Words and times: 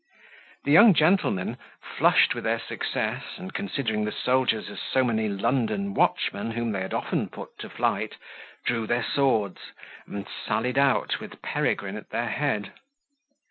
The 0.63 0.71
young 0.71 0.95
gentlemen, 0.95 1.57
flushed 1.79 2.33
with 2.33 2.43
their 2.43 2.57
success, 2.59 3.23
and 3.37 3.53
considering 3.53 4.03
the 4.03 4.11
soldiers 4.11 4.67
as 4.67 4.79
so 4.81 5.03
many 5.03 5.29
London 5.29 5.93
watchmen 5.93 6.49
whom 6.49 6.71
they 6.71 6.81
had 6.81 6.91
often 6.95 7.29
put 7.29 7.55
to 7.59 7.69
flight, 7.69 8.15
drew 8.65 8.87
their 8.87 9.03
swords, 9.03 9.59
and 10.07 10.27
sallied 10.27 10.79
out, 10.79 11.19
with 11.19 11.43
Peregrine 11.43 11.97
at 11.97 12.09
their 12.09 12.29
head. 12.29 12.73